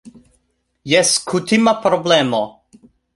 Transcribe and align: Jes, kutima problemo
Jes, 0.93 1.11
kutima 1.31 1.73
problemo 1.83 2.41